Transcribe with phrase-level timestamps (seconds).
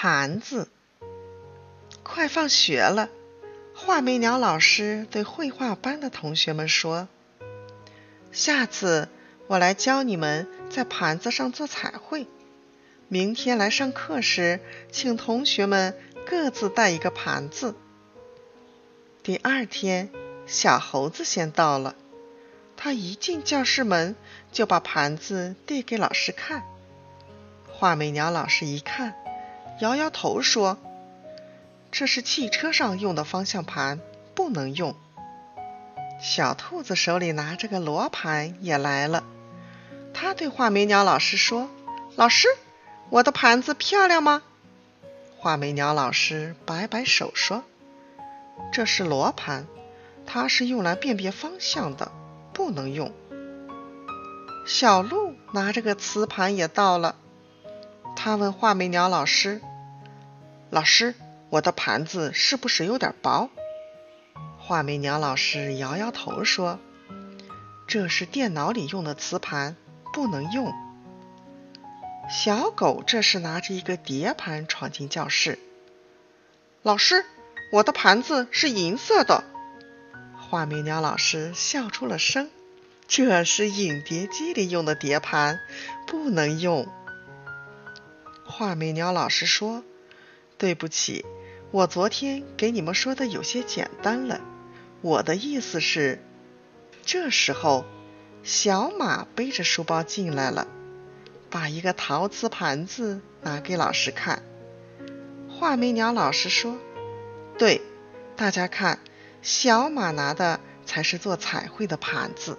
[0.00, 0.68] 盘子。
[2.04, 3.08] 快放学了，
[3.74, 7.08] 画眉鸟老师对绘画班的同学们说
[8.30, 9.08] ：“下次
[9.48, 12.28] 我来教你们在盘子上做彩绘。
[13.08, 14.60] 明天来上课时，
[14.92, 17.74] 请同学们各自带一个盘子。”
[19.24, 20.10] 第二天，
[20.46, 21.96] 小猴子先到了。
[22.76, 24.14] 他一进教室门，
[24.52, 26.62] 就把盘子递给老师看。
[27.66, 29.16] 画眉鸟老师一看，
[29.80, 30.78] 摇摇头说
[31.92, 34.00] ：“这是汽车上用的方向盘，
[34.34, 34.94] 不能用。”
[36.20, 39.24] 小兔子手里拿着个罗盘也来了。
[40.12, 41.68] 他对画眉鸟老师说
[42.16, 42.48] ：“老师，
[43.10, 44.42] 我的盘子漂亮吗？”
[45.38, 47.62] 画眉鸟老师摆摆手说
[48.72, 49.66] ：“这是罗盘，
[50.26, 52.10] 它是用来辨别方向的。”
[52.52, 53.12] 不能用。
[54.66, 57.14] 小鹿拿着个磁盘也到了，
[58.28, 59.62] 他问画眉鸟老师
[60.68, 61.14] ：“老师，
[61.48, 63.48] 我的盘子是不是有点薄？”
[64.60, 66.78] 画眉鸟老师摇摇头说
[67.88, 69.76] ：“这是电脑里用的磁盘，
[70.12, 70.74] 不能用。”
[72.28, 75.58] 小狗这时拿着一个碟盘闯进教室
[76.84, 77.24] ：“老师，
[77.72, 79.42] 我的盘子是银色的。”
[80.36, 82.50] 画眉鸟老师笑出了声
[83.08, 85.60] ：“这是影碟机里用的碟盘，
[86.06, 86.86] 不能用。”
[88.50, 89.84] 画眉鸟老师说
[90.56, 91.24] ：“对不起，
[91.70, 94.40] 我昨天给你们说的有些简单了。
[95.02, 96.24] 我的意思是……”
[97.04, 97.84] 这时候，
[98.42, 100.66] 小马背着书包进来了，
[101.50, 104.42] 把一个陶瓷盘子拿给老师看。
[105.50, 106.78] 画眉鸟老师说
[107.58, 107.82] ：“对，
[108.34, 108.98] 大家看。”
[109.40, 112.58] 小马拿的才是做彩绘的盘子。